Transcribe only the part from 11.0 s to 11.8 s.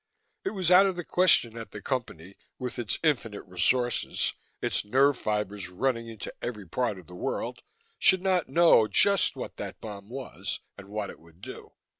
it would do.